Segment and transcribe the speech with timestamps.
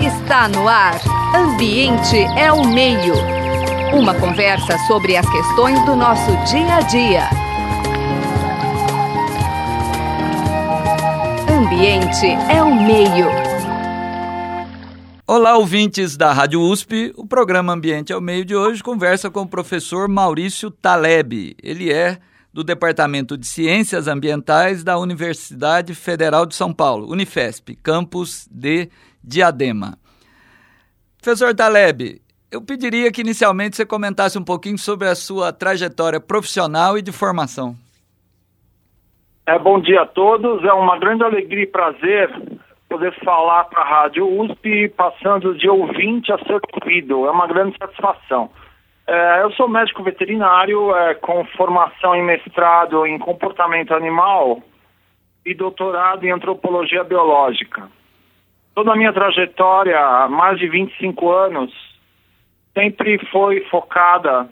[0.00, 0.98] Está no ar.
[1.34, 3.12] Ambiente é o meio.
[3.92, 7.28] Uma conversa sobre as questões do nosso dia a dia.
[11.50, 13.26] Ambiente é o meio.
[15.26, 17.12] Olá, ouvintes da Rádio USP.
[17.14, 21.54] O programa Ambiente é o Meio de hoje conversa com o professor Maurício Taleb.
[21.62, 22.18] Ele é
[22.50, 28.88] do Departamento de Ciências Ambientais da Universidade Federal de São Paulo, Unifesp, campus de
[29.22, 29.98] Diadema.
[31.20, 32.20] Professor Taleb,
[32.50, 37.12] eu pediria que inicialmente você comentasse um pouquinho sobre a sua trajetória profissional e de
[37.12, 37.74] formação.
[39.46, 42.30] É, bom dia a todos, é uma grande alegria e prazer
[42.88, 47.76] poder falar para a Rádio USP, passando de ouvinte a ser ouvido, é uma grande
[47.76, 48.50] satisfação.
[49.06, 54.62] É, eu sou médico veterinário é, com formação em mestrado em comportamento animal
[55.44, 57.88] e doutorado em antropologia biológica.
[58.78, 61.74] Toda a minha trajetória, há mais de 25 anos,
[62.72, 64.48] sempre foi focada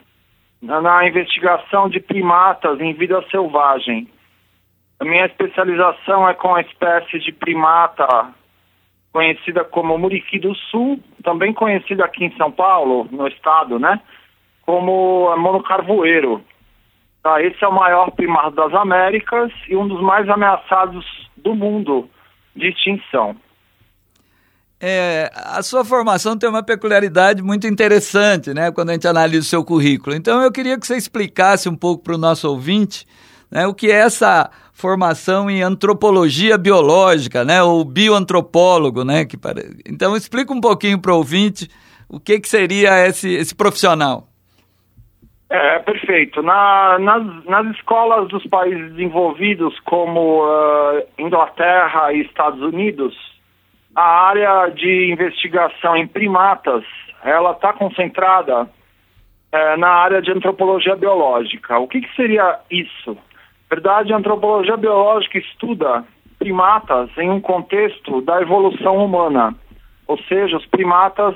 [0.61, 4.09] na, na investigação de primatas em vida selvagem.
[4.99, 8.35] A minha especialização é com a espécie de primata
[9.13, 14.01] conhecida como muriqui do sul, também conhecida aqui em São Paulo, no estado, né?
[14.63, 16.43] Como monocarvoeiro.
[17.23, 22.11] Tá, esse é o maior primata das Américas e um dos mais ameaçados do mundo
[22.57, 23.37] de extinção.
[24.81, 28.71] É, a sua formação tem uma peculiaridade muito interessante, né?
[28.71, 30.15] Quando a gente analisa o seu currículo.
[30.15, 33.07] Então, eu queria que você explicasse um pouco para o nosso ouvinte
[33.51, 37.63] né, o que é essa formação em antropologia biológica, né?
[37.63, 39.25] Ou bioantropólogo, né?
[39.25, 39.79] Que pare...
[39.89, 41.69] Então, explica um pouquinho para o ouvinte
[42.09, 44.29] o que, que seria esse, esse profissional.
[45.49, 46.43] É, perfeito.
[46.43, 53.15] Na, nas, nas escolas dos países desenvolvidos, como uh, Inglaterra e Estados Unidos,
[53.97, 56.85] a área de investigação em primatas,
[57.25, 58.69] ela está concentrada
[59.51, 61.79] é, na área de antropologia biológica.
[61.79, 63.15] O que, que seria isso?
[63.15, 66.05] Na verdade, a antropologia biológica estuda
[66.39, 69.55] primatas em um contexto da evolução humana,
[70.07, 71.35] ou seja, os primatas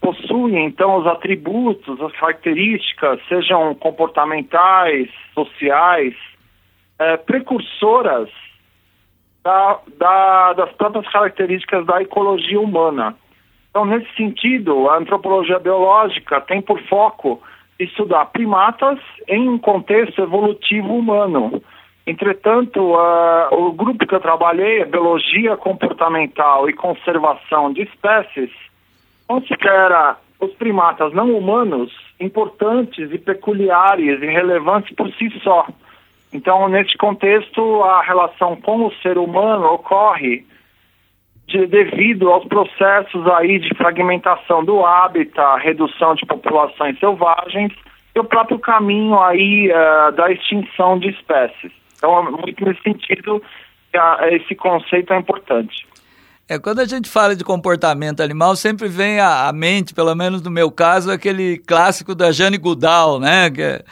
[0.00, 6.14] possuem então os atributos, as características, sejam comportamentais, sociais,
[6.98, 8.28] é, precursoras
[9.42, 13.16] da, da, das próprias características da ecologia humana.
[13.70, 17.42] Então, nesse sentido, a antropologia biológica tem por foco
[17.78, 21.62] estudar primatas em um contexto evolutivo humano.
[22.06, 28.50] Entretanto, o grupo que eu trabalhei, Biologia Comportamental e Conservação de Espécies,
[29.26, 35.66] considera os primatas não humanos importantes e peculiares e relevantes por si só.
[36.32, 40.44] Então, nesse contexto, a relação com o ser humano ocorre
[41.46, 47.72] de, devido aos processos aí de fragmentação do hábitat, redução de populações selvagens
[48.14, 51.72] e o próprio caminho aí uh, da extinção de espécies.
[51.96, 53.42] Então, é muito nesse sentido
[54.30, 55.86] esse conceito é importante.
[56.48, 60.42] É, quando a gente fala de comportamento animal, sempre vem à, à mente, pelo menos
[60.42, 63.50] no meu caso, aquele clássico da Jane Goodall, né?
[63.50, 63.84] Que é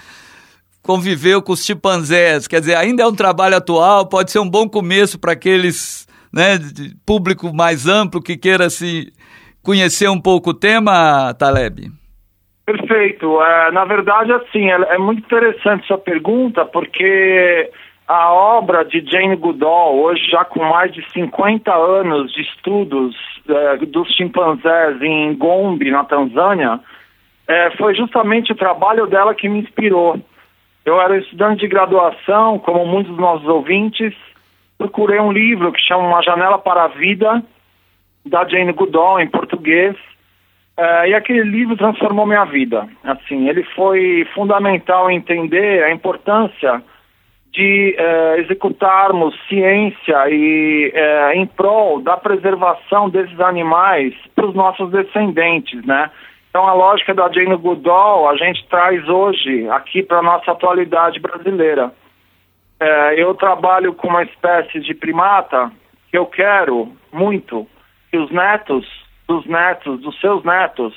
[0.83, 2.47] conviveu com os chimpanzés.
[2.47, 6.59] Quer dizer, ainda é um trabalho atual, pode ser um bom começo para aqueles, né,
[7.07, 9.13] público mais amplo que queira se
[9.63, 11.91] conhecer um pouco o tema, Taleb.
[12.65, 13.43] Perfeito.
[13.43, 17.71] É, na verdade, assim, é, é, muito interessante sua pergunta, porque
[18.07, 23.17] a obra de Jane Goodall, hoje já com mais de 50 anos de estudos
[23.49, 26.81] é, dos chimpanzés em Gombe, na Tanzânia,
[27.49, 30.21] é, foi justamente o trabalho dela que me inspirou.
[30.85, 34.15] Eu era estudante de graduação, como muitos dos nossos ouvintes,
[34.79, 37.43] procurei um livro que chama Uma Janela para a Vida,
[38.25, 39.95] da Jane Goodall, em português,
[40.79, 42.89] uh, e aquele livro transformou minha vida.
[43.05, 46.83] Assim, ele foi fundamental entender a importância
[47.53, 54.91] de uh, executarmos ciência e uh, em prol da preservação desses animais para os nossos
[54.91, 56.10] descendentes, né?
[56.51, 61.21] Então, a lógica da Jane Goodall a gente traz hoje aqui para a nossa atualidade
[61.21, 61.93] brasileira.
[62.81, 65.71] É, eu trabalho com uma espécie de primata
[66.11, 67.67] que eu quero muito
[68.11, 68.85] que os netos
[69.29, 70.93] dos netos, dos seus netos,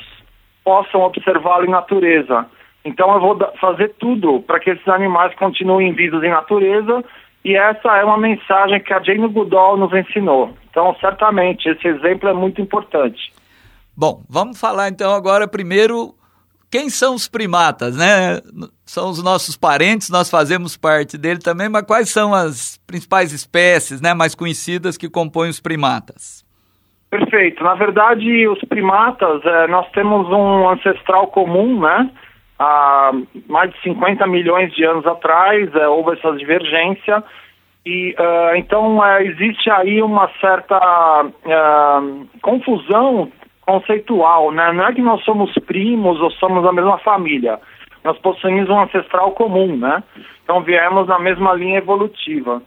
[0.64, 2.48] possam observá-lo em natureza.
[2.84, 7.06] Então, eu vou fazer tudo para que esses animais continuem vivos em natureza
[7.46, 10.52] e essa é uma mensagem que a Jane Goodall nos ensinou.
[10.72, 13.32] Então, certamente, esse exemplo é muito importante.
[13.96, 16.16] Bom, vamos falar então agora primeiro
[16.72, 18.42] quem são os primatas, né?
[18.84, 24.02] São os nossos parentes, nós fazemos parte dele também, mas quais são as principais espécies,
[24.02, 26.44] né, mais conhecidas que compõem os primatas?
[27.12, 27.64] Perfeito.
[27.64, 32.10] Na verdade, os primatas, é, nós temos um ancestral comum, né?
[32.58, 33.12] Há
[33.48, 37.24] mais de 50 milhões de anos atrás, é, houve essa divergência.
[37.86, 43.30] E uh, então uh, existe aí uma certa uh, confusão
[43.66, 44.72] conceitual, né?
[44.72, 47.60] Não é que nós somos primos ou somos da mesma família.
[48.04, 50.04] Nós possuímos um ancestral comum, né?
[50.44, 52.62] Então viemos na mesma linha evolutiva.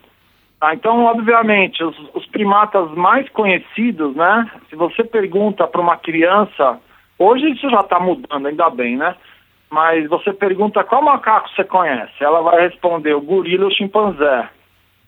[0.61, 4.51] Ah, então, obviamente, os, os, primatas mais conhecidos, né?
[4.71, 6.81] Se você pergunta para uma criança,
[7.19, 9.15] hoje isso já está mudando, ainda bem, né?
[9.71, 14.49] Mas você pergunta qual macaco você conhece, ela vai responder o gorila ou o chimpanzé,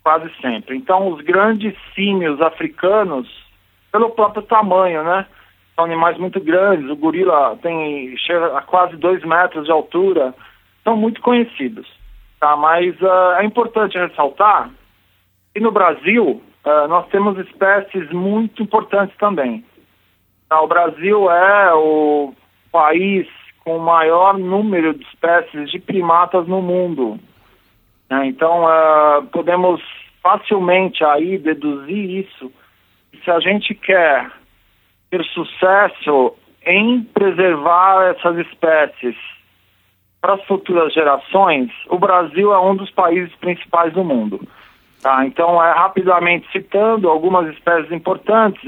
[0.04, 0.76] quase sempre.
[0.76, 3.26] Então, os grandes símios africanos,
[3.90, 5.24] pelo próprio tamanho, né?
[5.78, 6.90] São animais muito grandes.
[6.90, 10.34] O gorila tem chega a quase dois metros de altura,
[10.82, 11.86] são muito conhecidos.
[12.40, 12.56] Tá?
[12.56, 14.70] Mas uh, é importante ressaltar
[15.54, 19.64] e no Brasil, uh, nós temos espécies muito importantes também.
[20.48, 22.32] Tá, o Brasil é o
[22.70, 23.26] país
[23.64, 27.18] com o maior número de espécies de primatas no mundo.
[28.08, 28.26] Né?
[28.26, 29.80] Então, uh, podemos
[30.22, 32.52] facilmente aí deduzir isso.
[33.24, 34.30] Se a gente quer
[35.10, 36.34] ter sucesso
[36.64, 39.16] em preservar essas espécies
[40.20, 44.40] para as futuras gerações, o Brasil é um dos países principais do mundo.
[45.00, 48.60] Tá, então, é, rapidamente citando algumas espécies importantes,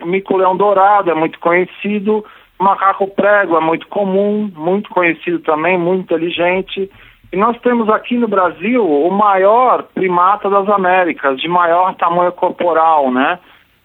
[0.00, 2.24] o mico-leão dourado é muito conhecido,
[2.58, 6.88] o macaco prego é muito comum, muito conhecido também, muito inteligente.
[7.32, 13.10] E nós temos aqui no Brasil o maior primata das Américas, de maior tamanho corporal,
[13.10, 13.40] né?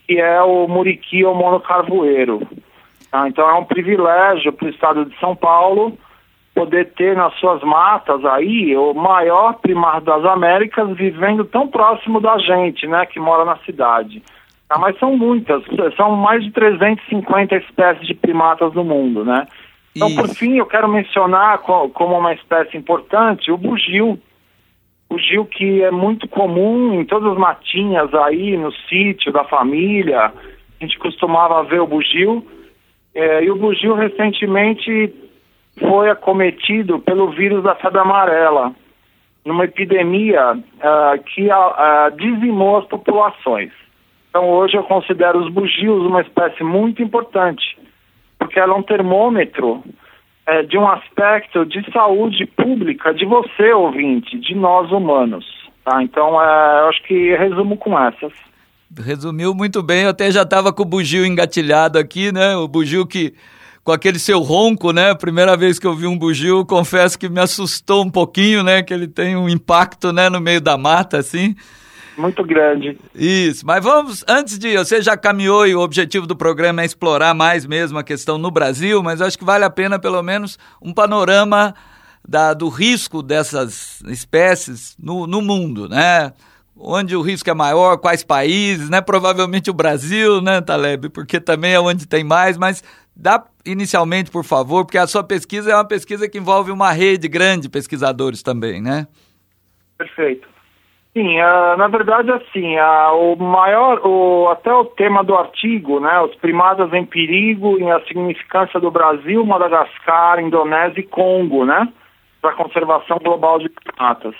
[0.07, 2.47] Que é o muriqui ou monocarvoeiro.
[3.11, 5.97] Tá, então é um privilégio para o estado de São Paulo
[6.53, 12.37] poder ter nas suas matas aí o maior primar das Américas vivendo tão próximo da
[12.39, 14.23] gente, né, que mora na cidade.
[14.67, 15.63] Ah, mas são muitas,
[15.95, 19.45] são mais de 350 espécies de primatas no mundo, né?
[19.95, 20.21] Então, Isso.
[20.21, 24.19] por fim, eu quero mencionar como uma espécie importante o bugio.
[25.09, 30.25] O bugio que é muito comum em todas as matinhas aí no sítio da família.
[30.25, 32.45] A gente costumava ver o bugio.
[33.15, 35.13] É, e o bugio recentemente
[35.79, 38.73] foi acometido pelo vírus da febre amarela,
[39.45, 43.71] numa epidemia uh, que uh, dizimou as populações.
[44.29, 47.77] Então hoje eu considero os bugios uma espécie muito importante,
[48.37, 49.83] porque ela é um termômetro
[50.47, 55.45] uh, de um aspecto de saúde pública de você, ouvinte, de nós humanos.
[55.83, 56.01] Tá?
[56.03, 58.33] Então eu acho que resumo com essas.
[58.97, 62.55] Resumiu muito bem, eu até já estava com o bugio engatilhado aqui, né?
[62.55, 63.33] O bugio que
[63.83, 65.15] com aquele seu ronco, né?
[65.15, 68.83] Primeira vez que eu vi um bugio, confesso que me assustou um pouquinho, né?
[68.83, 70.29] Que ele tem um impacto, né?
[70.29, 71.55] No meio da mata, assim.
[72.17, 72.97] Muito grande.
[73.13, 77.33] Isso, mas vamos, antes de, você já caminhou e o objetivo do programa é explorar
[77.33, 80.91] mais mesmo a questão no Brasil, mas acho que vale a pena pelo menos um
[80.91, 81.75] panorama
[82.27, 86.33] da, do risco dessas espécies no, no mundo, né?
[86.79, 89.01] onde o risco é maior, quais países, né?
[89.01, 91.09] Provavelmente o Brasil, né, Taleb?
[91.09, 92.83] Porque também é onde tem mais, mas
[93.15, 97.27] dá inicialmente, por favor, porque a sua pesquisa é uma pesquisa que envolve uma rede
[97.27, 99.07] grande de pesquisadores também, né?
[99.97, 100.47] Perfeito.
[101.17, 106.21] Sim, uh, na verdade, assim, uh, o maior, o, até o tema do artigo, né,
[106.21, 111.91] os primatas em perigo e a significância do Brasil, Madagascar, Indonésia e Congo, né,
[112.39, 114.35] para a conservação global de primatas.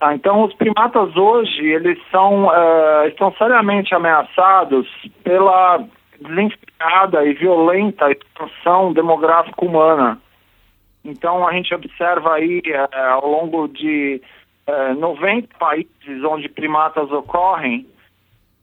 [0.00, 4.88] Tá, então, os primatas hoje, eles são, uh, estão seriamente ameaçados
[5.22, 5.84] pela
[6.18, 10.18] desenfreada e violenta expansão demográfica humana.
[11.04, 12.62] Então, a gente observa aí,
[13.12, 14.22] ao longo de
[14.68, 17.86] uh, eh, 90 países onde primatas ocorrem,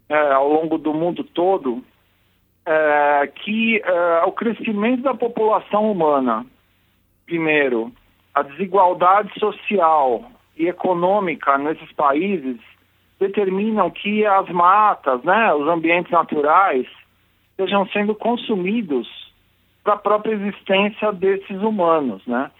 [0.07, 1.83] ao longo do mundo todo,
[3.37, 3.81] que
[4.27, 6.45] o crescimento da população humana,
[7.25, 7.91] primeiro,
[8.35, 10.23] a desigualdade social,
[10.57, 12.57] e econômica nesses países
[13.19, 16.87] determinam que as matas, né, os ambientes naturais,
[17.51, 19.07] estejam sendo consumidos
[19.83, 22.51] para a própria existência desses humanos, né?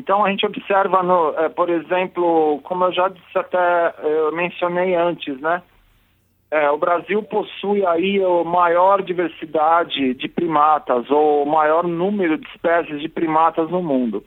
[0.00, 4.94] Então a gente observa, no, é, por exemplo, como eu já disse até, eu mencionei
[4.94, 5.62] antes, né?
[6.50, 12.48] É, o Brasil possui aí a maior diversidade de primatas, ou o maior número de
[12.48, 14.24] espécies de primatas no mundo.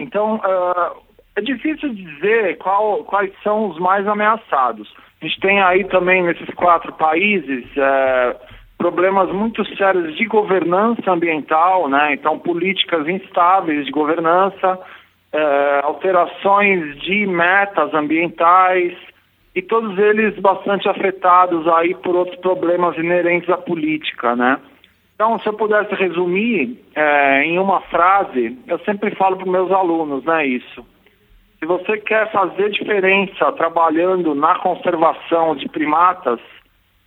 [0.00, 1.00] Então, uh,
[1.36, 4.92] é difícil dizer qual, quais são os mais ameaçados.
[5.22, 8.36] A gente tem aí também nesses quatro países é,
[8.76, 12.12] problemas muito sérios de governança ambiental, né?
[12.12, 14.78] Então políticas instáveis de governança,
[15.34, 18.96] é, alterações de metas ambientais,
[19.54, 24.60] e todos eles bastante afetados aí por outros problemas inerentes à política, né?
[25.14, 30.24] Então, se eu pudesse resumir é, em uma frase, eu sempre falo para meus alunos,
[30.24, 30.84] né, isso.
[31.60, 36.40] Se você quer fazer diferença trabalhando na conservação de primatas,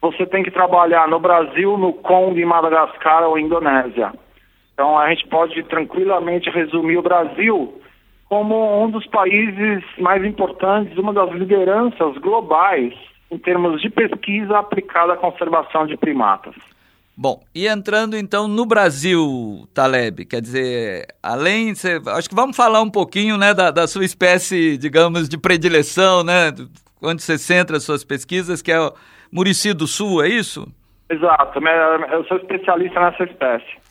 [0.01, 4.13] você tem que trabalhar no Brasil, no Congo, em Madagascar ou Indonésia.
[4.73, 7.81] Então, a gente pode tranquilamente resumir o Brasil
[8.29, 12.93] como um dos países mais importantes, uma das lideranças globais
[13.31, 16.55] em termos de pesquisa aplicada à conservação de primatas.
[17.19, 22.79] Bom, e entrando então no Brasil, Taleb, quer dizer, além, cê, acho que vamos falar
[22.81, 26.53] um pouquinho, né, da, da, sua espécie, digamos, de predileção, né,
[27.01, 28.93] onde você centra suas pesquisas, que é o
[29.31, 30.67] Murici do Sul, é isso?
[31.09, 31.59] Exato,
[32.11, 33.86] eu sou especialista nessa espécie.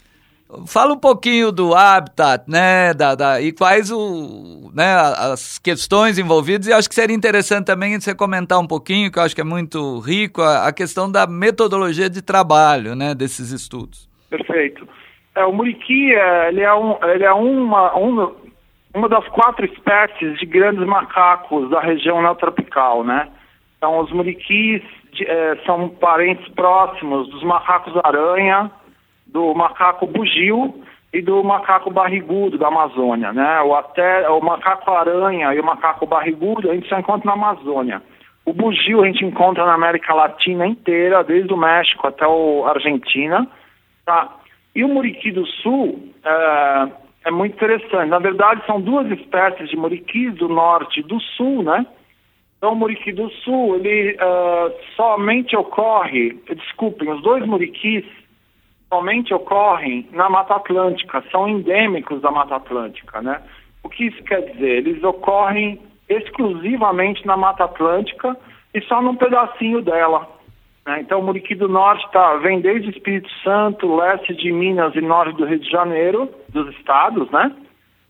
[0.67, 6.69] Fala um pouquinho do habitat, né, da, da, e quais o, né, as questões envolvidas,
[6.69, 9.45] e acho que seria interessante também você comentar um pouquinho, que eu acho que é
[9.45, 14.09] muito rico, a, a questão da metodologia de trabalho, né, desses estudos.
[14.31, 14.87] Perfeito.
[15.35, 18.33] É, o muriqui, é, ele é, um, ele é uma, um,
[18.95, 23.29] uma das quatro espécies de grandes macacos da região neotropical, né?
[23.77, 28.71] Então, os muriquis de, é, são parentes próximos dos macacos-aranha,
[29.27, 30.75] do macaco bugio
[31.13, 33.63] e do macaco barrigudo da Amazônia, né?
[33.63, 38.03] O, até, o macaco aranha e o macaco barrigudo a gente só encontra na Amazônia.
[38.45, 43.47] O bugio a gente encontra na América Latina inteira, desde o México até a Argentina,
[44.05, 44.37] tá?
[44.75, 46.89] E o muriqui do sul é,
[47.25, 48.09] é muito interessante.
[48.09, 51.87] Na verdade, são duas espécies de muriquis do norte e do sul, né?
[52.59, 58.05] Então, o muriqui do sul, ele uh, somente ocorre, desculpem, os dois muriquis
[58.89, 63.41] somente ocorrem na Mata Atlântica, são endêmicos da Mata Atlântica, né?
[63.83, 64.79] O que isso quer dizer?
[64.79, 68.37] Eles ocorrem exclusivamente na Mata Atlântica
[68.75, 70.29] e só num pedacinho dela.
[70.87, 71.01] Né?
[71.01, 75.37] Então, o Muriqui do Norte tá, vem desde Espírito Santo, leste de Minas e norte
[75.37, 77.53] do Rio de Janeiro, dos estados, né?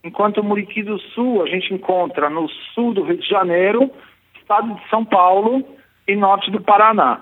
[0.05, 3.91] Enquanto o Muriqui do Sul a gente encontra no sul do Rio de Janeiro,
[4.39, 5.65] estado de São Paulo
[6.07, 7.21] e norte do Paraná.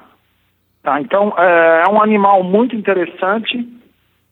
[0.84, 3.66] Tá, então, é, é um animal muito interessante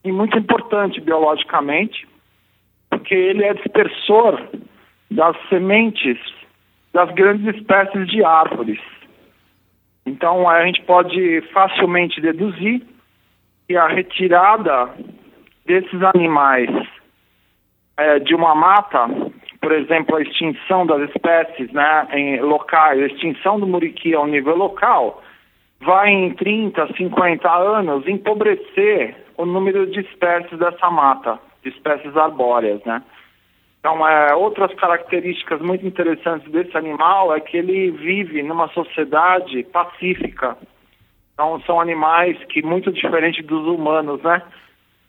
[0.05, 2.07] e muito importante biologicamente,
[2.91, 4.39] porque ele é dispersor
[5.11, 6.19] das sementes
[6.93, 8.79] das grandes espécies de árvores.
[10.05, 12.83] Então, a gente pode facilmente deduzir
[13.67, 14.91] que a retirada
[15.65, 16.69] desses animais
[17.97, 19.09] é, de uma mata,
[19.59, 24.55] por exemplo, a extinção das espécies né, em locais, a extinção do muriqui ao nível
[24.55, 25.23] local,
[25.85, 32.83] vai em 30, 50 anos empobrecer o número de espécies dessa mata, de espécies arbóreas,
[32.85, 33.03] né?
[33.81, 40.57] Então, é, outras características muito interessantes desse animal é que ele vive numa sociedade pacífica.
[41.35, 44.41] Então, são animais que, muito diferente dos humanos, né?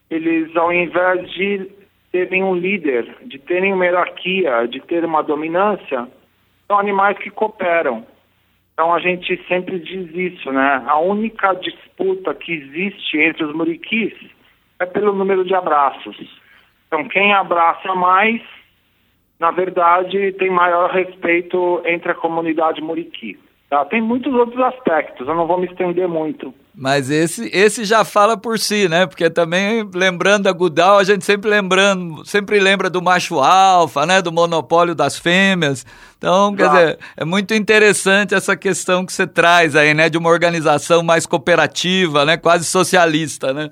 [0.09, 1.69] Eles, ao invés de
[2.11, 6.07] terem um líder, de terem uma hierarquia, de ter uma dominância,
[6.67, 8.03] são animais que cooperam.
[8.73, 10.83] Então a gente sempre diz isso, né?
[10.87, 14.13] A única disputa que existe entre os muriquis
[14.79, 16.17] é pelo número de abraços.
[16.87, 18.41] Então quem abraça mais,
[19.39, 23.39] na verdade, tem maior respeito entre a comunidade muriqui.
[23.69, 23.85] Tá?
[23.85, 26.53] Tem muitos outros aspectos, eu não vou me estender muito.
[26.75, 29.05] Mas esse, esse já fala por si, né?
[29.05, 34.23] Porque também, lembrando a Gudal, a gente sempre lembrando, sempre lembra do macho alfa, né?
[34.23, 35.85] Do monopólio das fêmeas.
[36.17, 40.09] Então, quer dizer, é muito interessante essa questão que você traz aí, né?
[40.09, 42.37] De uma organização mais cooperativa, né?
[42.37, 43.69] Quase socialista, né?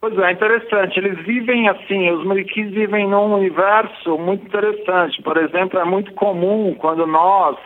[0.00, 0.98] Pois é, interessante.
[0.98, 5.20] Eles vivem assim, os mariquis vivem num universo muito interessante.
[5.22, 7.58] Por exemplo, é muito comum quando nós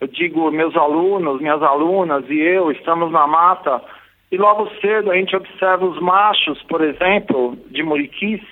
[0.00, 3.82] eu digo, meus alunos, minhas alunas e eu estamos na mata
[4.30, 8.42] e logo cedo a gente observa os machos, por exemplo, de muriquis,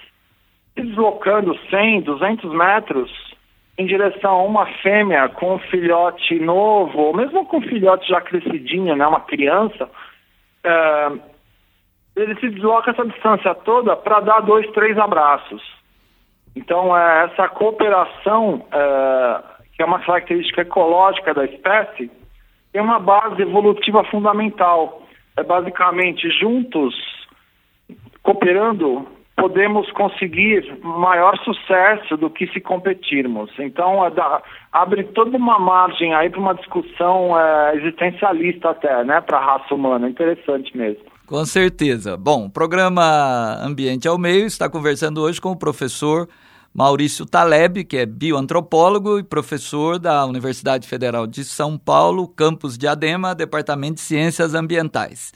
[0.75, 3.35] se deslocando 100, 200 metros
[3.77, 8.21] em direção a uma fêmea com um filhote novo, ou mesmo com um filhote já
[8.21, 9.91] crescidinho, né, uma criança,
[10.63, 11.13] é,
[12.17, 15.63] ele se desloca essa distância toda para dar dois, três abraços.
[16.55, 22.11] Então, é, essa cooperação é, que é uma característica ecológica da espécie,
[22.73, 25.03] tem uma base evolutiva fundamental.
[25.37, 26.95] É basicamente juntos,
[28.23, 33.51] cooperando, podemos conseguir maior sucesso do que se competirmos.
[33.59, 39.21] Então, é da, abre toda uma margem aí para uma discussão é, existencialista até, né,
[39.21, 40.09] para a raça humana.
[40.09, 41.03] Interessante mesmo.
[41.27, 42.17] Com certeza.
[42.17, 46.29] Bom, o programa Ambiente ao Meio está conversando hoje com o professor
[46.75, 52.89] Maurício Taleb, que é bioantropólogo e professor da Universidade Federal de São Paulo, campus de
[52.89, 55.33] Adema, Departamento de Ciências Ambientais.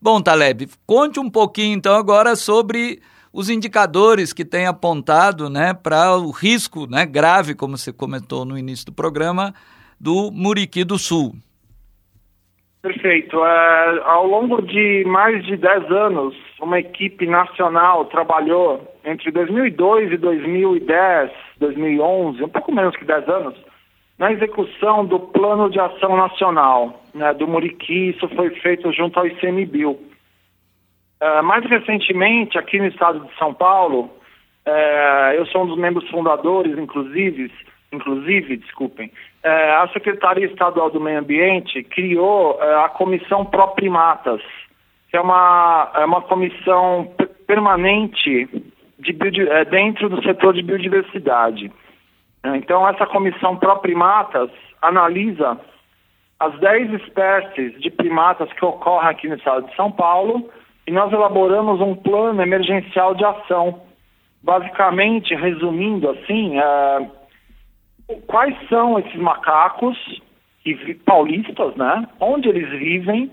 [0.00, 6.16] Bom, Taleb, conte um pouquinho então agora sobre os indicadores que tem apontado né, para
[6.16, 9.54] o risco né, grave, como você comentou no início do programa,
[10.00, 11.36] do Muriqui do Sul.
[12.88, 13.44] Perfeito.
[13.44, 20.16] É, ao longo de mais de 10 anos, uma equipe nacional trabalhou entre 2002 e
[20.16, 23.54] 2010, 2011, um pouco menos que 10 anos,
[24.18, 28.08] na execução do Plano de Ação Nacional né, do Muriqui.
[28.08, 29.98] Isso foi feito junto ao ICMBio.
[31.20, 34.10] É, mais recentemente, aqui no estado de São Paulo,
[34.64, 37.52] é, eu sou um dos membros fundadores, inclusive,
[37.92, 39.12] inclusive, desculpem,
[39.44, 44.42] a Secretaria Estadual do Meio Ambiente criou é, a Comissão Pro Primatas,
[45.10, 47.12] que é uma, é uma comissão
[47.46, 48.48] permanente
[48.98, 49.16] de
[49.50, 51.70] é, dentro do setor de biodiversidade.
[52.42, 54.50] É, então, essa comissão Pro Primatas
[54.82, 55.58] analisa
[56.40, 60.48] as 10 espécies de primatas que ocorrem aqui no estado de São Paulo
[60.86, 63.82] e nós elaboramos um plano emergencial de ação.
[64.42, 67.10] Basicamente, resumindo assim, é,
[68.26, 69.96] quais são esses macacos
[71.04, 72.06] paulistas, né?
[72.20, 73.30] Onde eles vivem?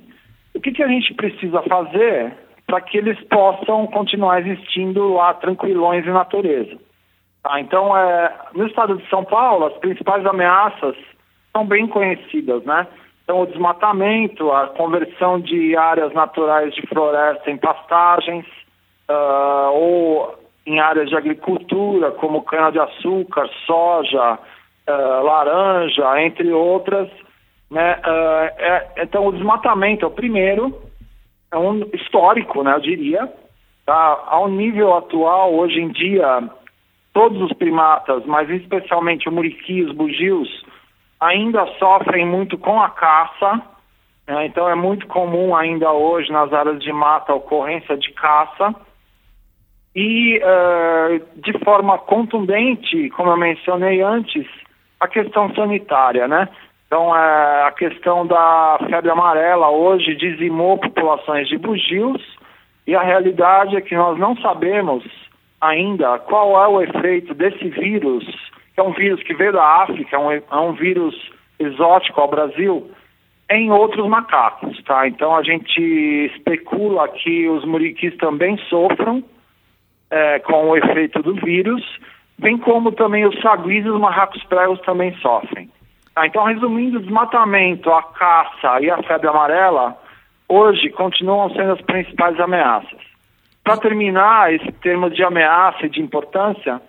[0.53, 2.33] O que, que a gente precisa fazer
[2.65, 6.77] para que eles possam continuar existindo lá tranquilões em natureza?
[7.43, 10.95] Tá, então, é, no estado de São Paulo, as principais ameaças
[11.51, 12.87] são bem conhecidas, né?
[13.23, 18.45] Então, o desmatamento, a conversão de áreas naturais de floresta em pastagens,
[19.09, 24.39] uh, ou em áreas de agricultura, como cana-de-açúcar, soja,
[24.87, 27.09] uh, laranja, entre outras.
[27.69, 27.95] Né?
[27.95, 30.81] Uh, é, então, o desmatamento é o primeiro,
[31.51, 33.33] é um histórico, né, eu diria.
[33.85, 34.23] Tá?
[34.27, 36.49] Ao nível atual, hoje em dia,
[37.13, 40.65] todos os primatas, mas especialmente o muriqui, os bugios,
[41.19, 43.61] ainda sofrem muito com a caça.
[44.27, 44.47] Né?
[44.47, 48.75] Então, é muito comum ainda hoje nas áreas de mata a ocorrência de caça
[49.95, 54.45] e uh, de forma contundente, como eu mencionei antes,
[54.99, 56.47] a questão sanitária, né?
[56.87, 62.21] Então, é, a questão da febre amarela hoje dizimou populações de bugios
[62.87, 65.03] e a realidade é que nós não sabemos
[65.59, 68.23] ainda qual é o efeito desse vírus,
[68.73, 71.15] que é um vírus que veio da África, é um, é um vírus
[71.59, 72.91] exótico ao Brasil,
[73.49, 75.07] em outros macacos, tá?
[75.07, 75.81] Então a gente
[76.33, 79.23] especula que os muriquis também sofram
[80.09, 81.83] é, com o efeito do vírus
[82.37, 85.69] bem como também os saguis e os marracos pregos também sofrem.
[86.15, 89.97] Ah, então, resumindo, o desmatamento, a caça e a febre amarela,
[90.47, 92.99] hoje continuam sendo as principais ameaças.
[93.63, 96.81] Para terminar esse termo de ameaça e de importância,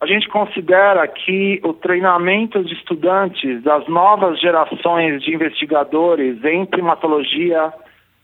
[0.00, 7.72] a gente considera que o treinamento de estudantes das novas gerações de investigadores em primatologia,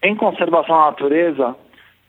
[0.03, 1.57] em conservação da natureza,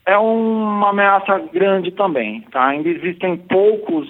[0.06, 2.42] é uma ameaça grande também.
[2.50, 2.66] Tá?
[2.66, 4.08] Ainda existem poucos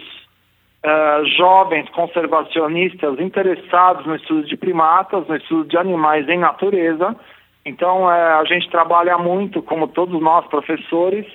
[0.85, 7.17] uh, jovens conservacionistas interessados no estudo de primatas, no estudo de animais em natureza.
[7.65, 8.09] Então, uh,
[8.41, 11.27] a gente trabalha muito, como todos nós professores,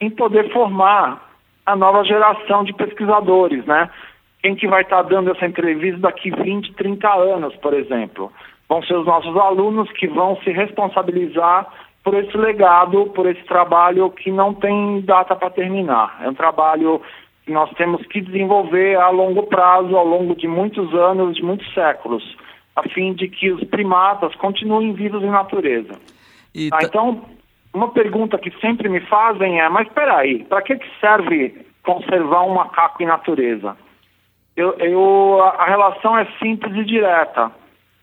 [0.00, 1.24] em poder formar
[1.64, 3.88] a nova geração de pesquisadores, né?
[4.42, 8.30] Quem que vai estar dando essa entrevista daqui 20, 30 anos, por exemplo?
[8.68, 11.66] Vão ser os nossos alunos que vão se responsabilizar
[12.04, 16.20] por esse legado, por esse trabalho que não tem data para terminar.
[16.22, 17.02] É um trabalho
[17.46, 22.36] nós temos que desenvolver a longo prazo, ao longo de muitos anos, de muitos séculos,
[22.74, 25.92] a fim de que os primatas continuem vivos em natureza.
[26.72, 27.22] Ah, então,
[27.72, 32.42] uma pergunta que sempre me fazem é, mas espera aí, para que, que serve conservar
[32.42, 33.76] um macaco em natureza?
[34.56, 37.52] Eu, eu, a relação é simples e direta.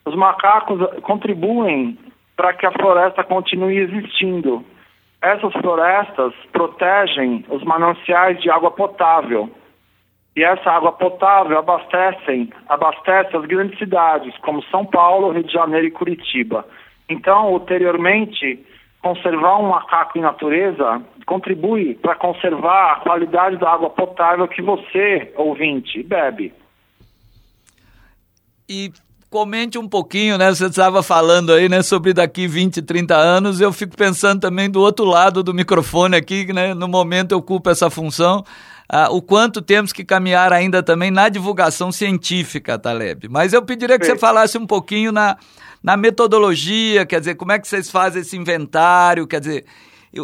[0.05, 1.97] Os macacos contribuem
[2.35, 4.63] para que a floresta continue existindo.
[5.23, 9.49] Essas florestas protegem os mananciais de água potável.
[10.35, 15.87] E essa água potável abastecem, abastece as grandes cidades, como São Paulo, Rio de Janeiro
[15.87, 16.67] e Curitiba.
[17.07, 18.65] Então, ulteriormente,
[19.01, 25.31] conservar um macaco em natureza contribui para conservar a qualidade da água potável que você,
[25.37, 26.53] ouvinte, bebe.
[28.67, 28.91] E
[29.33, 30.53] comente um pouquinho, né?
[30.53, 33.59] Você estava falando aí, né, sobre daqui 20, 30 anos.
[33.59, 36.75] Eu fico pensando também do outro lado do microfone aqui, né?
[36.75, 38.45] No momento eu ocupo essa função.
[38.87, 43.27] Ah, o quanto temos que caminhar ainda também na divulgação científica, Taleb.
[43.27, 44.11] Mas eu pediria que Sim.
[44.11, 45.35] você falasse um pouquinho na,
[45.81, 49.65] na metodologia, quer dizer, como é que vocês fazem esse inventário, quer dizer,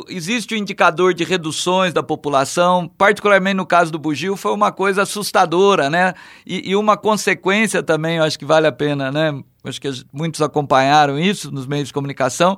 [0.07, 4.71] existe o um indicador de reduções da população, particularmente no caso do bugio, foi uma
[4.71, 6.13] coisa assustadora, né?
[6.45, 9.41] E, e uma consequência também, eu acho que vale a pena, né?
[9.63, 12.57] Acho que muitos acompanharam isso nos meios de comunicação,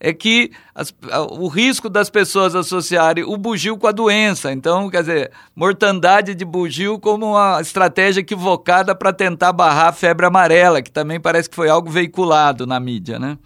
[0.00, 0.94] é que as,
[1.32, 4.50] o risco das pessoas associarem o bugio com a doença.
[4.50, 10.24] Então, quer dizer, mortandade de bugio como uma estratégia equivocada para tentar barrar a febre
[10.24, 13.36] amarela, que também parece que foi algo veiculado na mídia, né?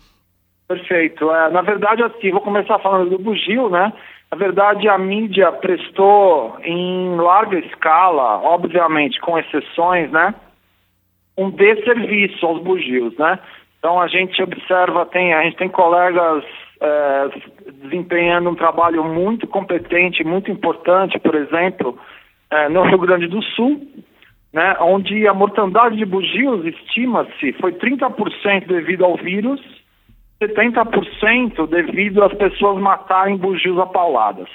[0.66, 1.30] Perfeito.
[1.30, 3.92] É, na verdade, assim, vou começar falando do bugio, né?
[4.30, 10.34] Na verdade, a mídia prestou em larga escala, obviamente com exceções, né?
[11.36, 13.38] Um desserviço aos bugios, né?
[13.78, 16.42] Então a gente observa, tem, a gente tem colegas
[16.80, 17.30] é,
[17.82, 21.98] desempenhando um trabalho muito competente, muito importante, por exemplo,
[22.50, 23.86] é, no Rio Grande do Sul,
[24.52, 29.60] né, onde a mortandade de bugios estima-se foi 30% devido ao vírus
[30.48, 34.48] 70% devido às pessoas matarem bugios apauladas.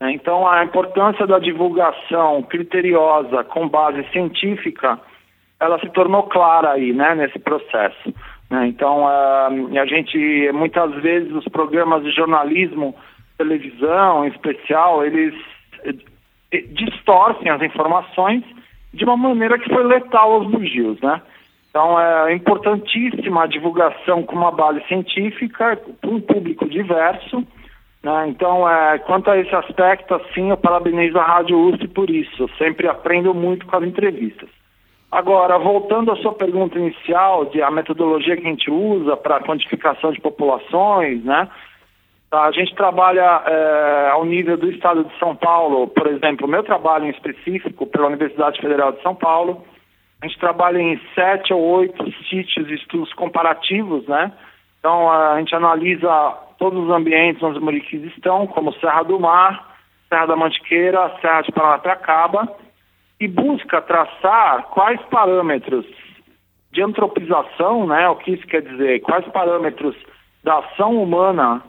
[0.00, 0.12] Né?
[0.12, 4.98] Então, a importância da divulgação criteriosa com base científica,
[5.60, 8.14] ela se tornou clara aí, né, nesse processo.
[8.50, 8.66] Né?
[8.66, 9.50] Então, a
[9.86, 12.94] gente, muitas vezes, os programas de jornalismo,
[13.36, 15.34] televisão em especial, eles
[16.52, 18.44] eh, distorcem as informações
[18.92, 21.22] de uma maneira que foi letal aos bugios, né?
[21.70, 27.46] Então é importantíssima a divulgação com uma base científica para um público diverso.
[28.02, 28.28] Né?
[28.28, 32.42] Então, é, quanto a esse aspecto, assim, eu parabenizo a Rádio USP por isso.
[32.42, 34.48] Eu sempre aprendo muito com as entrevistas.
[35.12, 39.42] Agora, voltando à sua pergunta inicial, de a metodologia que a gente usa para a
[39.42, 41.48] quantificação de populações, né?
[42.30, 46.62] A gente trabalha é, ao nível do Estado de São Paulo, por exemplo, o meu
[46.62, 49.64] trabalho em específico pela Universidade Federal de São Paulo,
[50.22, 54.30] a gente trabalha em sete ou oito sítios estudos comparativos, né?
[54.78, 56.10] Então, a gente analisa
[56.58, 59.76] todos os ambientes onde os muriquis estão, como Serra do Mar,
[60.08, 62.48] Serra da Mantiqueira, Serra de Paranapiacaba,
[63.18, 65.86] e busca traçar quais parâmetros
[66.72, 68.08] de antropização, né?
[68.08, 69.00] O que isso quer dizer?
[69.00, 69.96] Quais parâmetros
[70.44, 71.62] da ação humana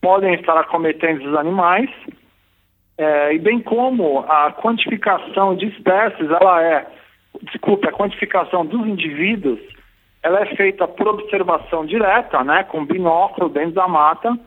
[0.00, 1.90] podem estar acometendo os animais,
[2.96, 6.86] é, e bem como a quantificação de espécies, ela é
[7.42, 9.58] desculpe, a quantificação dos indivíduos,
[10.22, 14.38] ela é feita por observação direta, né, com binóculo dentro da mata,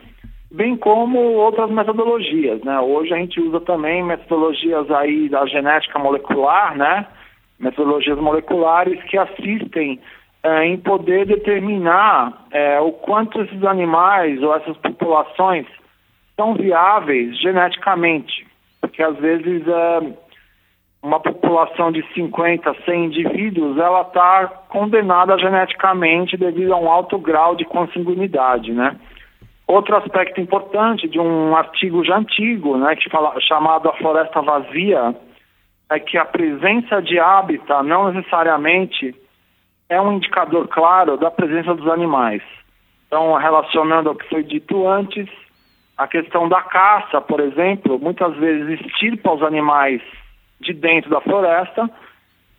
[0.52, 2.80] bem como outras metodologias, né?
[2.80, 7.08] Hoje a gente usa também metodologias aí da genética molecular, né?
[7.60, 10.00] Metodologias moleculares que assistem
[10.44, 15.66] é, em poder determinar é, o quanto esses animais ou essas populações
[16.36, 18.46] são viáveis geneticamente,
[18.80, 20.14] porque às vezes é,
[21.04, 27.58] uma população de 50, 100 indivíduos, ela está condenada geneticamente devido a um alto grau
[27.58, 28.96] de consanguinidade, né?
[29.68, 35.14] Outro aspecto importante de um artigo já antigo, né, que fala, chamado A Floresta Vazia,
[35.90, 39.14] é que a presença de hábitat não necessariamente
[39.90, 42.42] é um indicador claro da presença dos animais.
[43.08, 45.30] Então, relacionando ao que foi dito antes,
[45.98, 50.02] a questão da caça, por exemplo, muitas vezes extirpa os animais
[50.62, 51.90] de dentro da floresta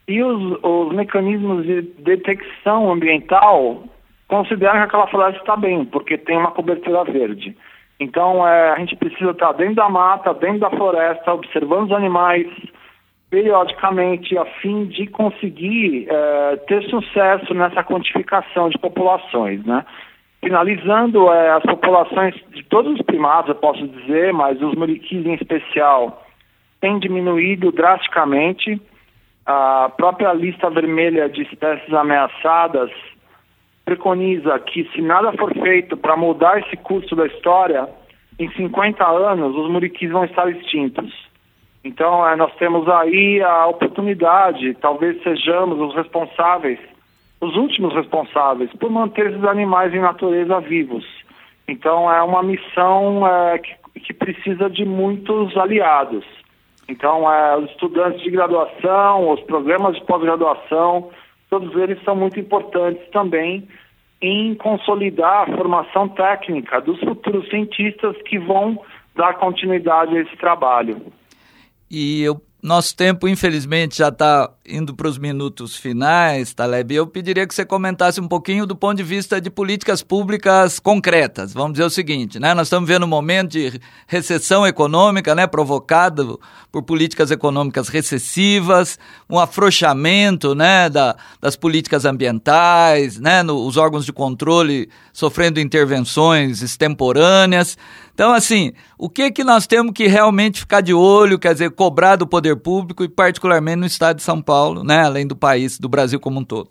[0.06, 3.84] e os, os mecanismos de detecção ambiental
[4.28, 7.56] consideram que aquela floresta está bem, porque tem uma cobertura verde.
[8.00, 12.46] Então, é, a gente precisa estar dentro da mata, dentro da floresta, observando os animais
[13.30, 19.84] periodicamente, a fim de conseguir é, ter sucesso nessa quantificação de populações, né?
[20.40, 25.34] Finalizando, é, as populações de todos os primados, eu posso dizer, mas os muriquis em
[25.34, 26.23] especial,
[26.84, 28.78] tem diminuído drasticamente.
[29.46, 32.90] A própria lista vermelha de espécies ameaçadas
[33.86, 37.88] preconiza que, se nada for feito para mudar esse curso da história,
[38.38, 41.10] em 50 anos os muriquis vão estar extintos.
[41.82, 46.78] Então, é, nós temos aí a oportunidade, talvez sejamos os responsáveis,
[47.40, 51.06] os últimos responsáveis, por manter esses animais em natureza vivos.
[51.66, 56.24] Então, é uma missão é, que, que precisa de muitos aliados.
[56.88, 61.10] Então, é, os estudantes de graduação, os programas de pós-graduação,
[61.48, 63.66] todos eles são muito importantes também
[64.20, 68.80] em consolidar a formação técnica dos futuros cientistas que vão
[69.14, 71.00] dar continuidade a esse trabalho.
[71.90, 77.46] E o nosso tempo, infelizmente, já está indo para os minutos finais, Taleb, eu pediria
[77.46, 81.52] que você comentasse um pouquinho do ponto de vista de políticas públicas concretas.
[81.52, 82.54] Vamos dizer o seguinte, né?
[82.54, 86.40] Nós estamos vendo um momento de recessão econômica, né, provocado
[86.72, 88.98] por políticas econômicas recessivas,
[89.28, 96.62] um afrouxamento, né, da, das políticas ambientais, né, no, os órgãos de controle sofrendo intervenções
[96.62, 97.76] extemporâneas.
[98.14, 102.14] Então, assim, o que que nós temos que realmente ficar de olho, quer dizer, cobrar
[102.14, 104.53] do poder público e particularmente no estado de São Paulo,
[104.84, 106.68] né, além do país, do Brasil como um todo?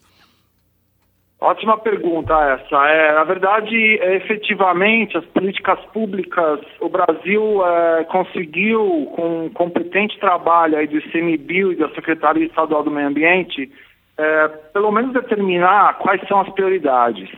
[1.43, 2.87] Ótima pergunta essa.
[2.87, 10.17] É, na verdade, é, efetivamente, as políticas públicas, o Brasil é, conseguiu, com um competente
[10.21, 13.69] trabalho aí do ICMBio e da Secretaria Estadual do Meio Ambiente,
[14.17, 17.29] é, pelo menos determinar quais são as prioridades.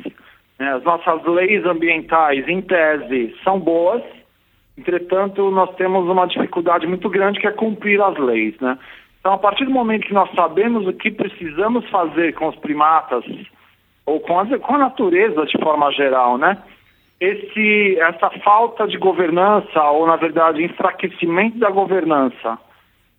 [0.60, 4.04] É, as nossas leis ambientais, em tese, são boas,
[4.78, 8.56] entretanto, nós temos uma dificuldade muito grande que é cumprir as leis.
[8.60, 8.78] Né?
[9.26, 13.26] Então, a partir do momento que nós sabemos o que precisamos fazer com os primatas,
[14.06, 16.60] ou com a, com a natureza de forma geral, né?
[17.20, 22.60] Esse, essa falta de governança, ou na verdade, enfraquecimento da governança,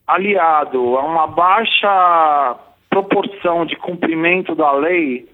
[0.07, 2.57] aliado a uma baixa
[2.89, 5.29] proporção de cumprimento da lei,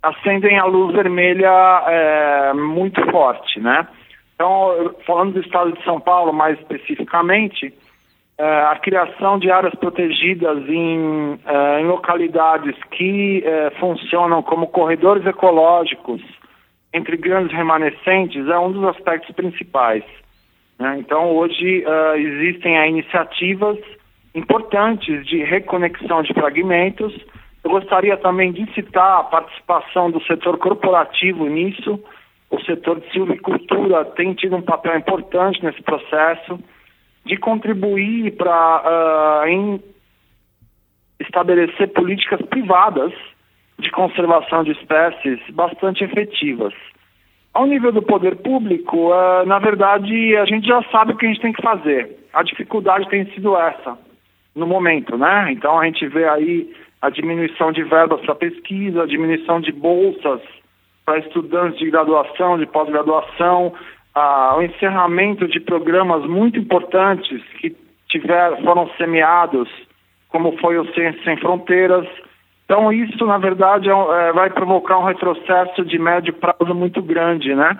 [0.00, 3.88] acendem a luz vermelha é, muito forte, né?
[4.36, 7.74] Então, falando do estado de São Paulo mais especificamente,
[8.44, 16.20] a criação de áreas protegidas em, é, em localidades que é, funcionam como corredores ecológicos
[16.92, 20.04] entre grandes remanescentes é um dos aspectos principais.
[20.78, 20.96] Né?
[20.98, 23.78] Então, hoje é, existem iniciativas
[24.34, 27.14] importantes de reconexão de fragmentos
[27.64, 32.02] eu gostaria também de citar a participação do setor corporativo nisso.
[32.50, 36.58] O setor de silvicultura tem tido um papel importante nesse processo
[37.24, 39.82] de contribuir para uh,
[41.20, 43.12] estabelecer políticas privadas
[43.78, 46.74] de conservação de espécies bastante efetivas.
[47.54, 51.28] Ao nível do poder público, uh, na verdade, a gente já sabe o que a
[51.28, 52.18] gente tem que fazer.
[52.32, 53.98] A dificuldade tem sido essa,
[54.54, 55.52] no momento, né?
[55.52, 60.40] Então a gente vê aí a diminuição de verbas para pesquisa, a diminuição de bolsas
[61.04, 63.74] para estudantes de graduação, de pós-graduação,
[64.14, 67.74] o encerramento de programas muito importantes que
[68.08, 69.68] tiver, foram semeados,
[70.28, 72.06] como foi o Ciência Sem Fronteiras.
[72.64, 77.54] Então, isso, na verdade, é, é, vai provocar um retrocesso de médio prazo muito grande,
[77.54, 77.78] né?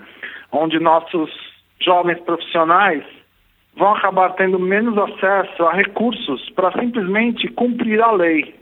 [0.50, 1.30] Onde nossos
[1.80, 3.04] jovens profissionais
[3.76, 8.54] vão acabar tendo menos acesso a recursos para simplesmente cumprir a lei.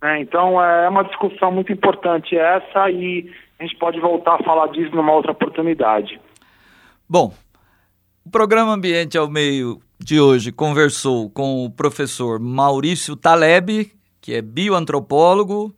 [0.00, 0.20] Né?
[0.20, 4.94] Então é uma discussão muito importante essa e a gente pode voltar a falar disso
[4.94, 6.20] numa outra oportunidade.
[7.06, 7.34] Bom,
[8.24, 14.40] o programa Ambiente ao Meio de hoje conversou com o professor Maurício Taleb, que é
[14.40, 15.74] bioantropólogo,